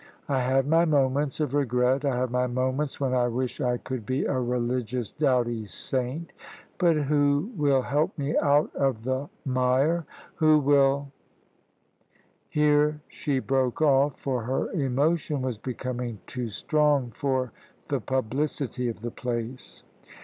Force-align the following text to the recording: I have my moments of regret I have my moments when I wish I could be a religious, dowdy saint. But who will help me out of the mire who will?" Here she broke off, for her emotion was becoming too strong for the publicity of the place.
I 0.27 0.39
have 0.39 0.65
my 0.65 0.83
moments 0.83 1.39
of 1.39 1.53
regret 1.53 2.05
I 2.05 2.15
have 2.15 2.31
my 2.31 2.47
moments 2.47 2.99
when 2.99 3.13
I 3.13 3.27
wish 3.27 3.61
I 3.61 3.77
could 3.77 4.03
be 4.03 4.25
a 4.25 4.33
religious, 4.39 5.11
dowdy 5.11 5.67
saint. 5.67 6.33
But 6.79 6.95
who 6.95 7.51
will 7.55 7.83
help 7.83 8.17
me 8.17 8.35
out 8.37 8.75
of 8.75 9.03
the 9.03 9.29
mire 9.45 10.07
who 10.37 10.57
will?" 10.57 11.11
Here 12.49 12.99
she 13.09 13.37
broke 13.37 13.79
off, 13.79 14.19
for 14.19 14.41
her 14.45 14.71
emotion 14.71 15.43
was 15.43 15.59
becoming 15.59 16.17
too 16.25 16.49
strong 16.49 17.11
for 17.11 17.51
the 17.89 17.99
publicity 17.99 18.87
of 18.89 19.01
the 19.01 19.11
place. 19.11 19.83